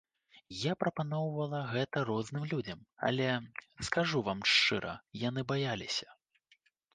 [0.59, 3.27] Я прапаноўвала гэта розным людзям, але,
[3.91, 4.95] скажу вам шчыра,
[5.27, 6.09] яны баяліся.